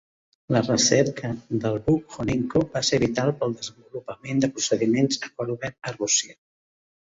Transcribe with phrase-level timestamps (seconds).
[0.53, 1.29] La recerca
[1.65, 6.39] de Brukhonenko va ser vital pel desenvolupament de procediments a cor obert a Rússia.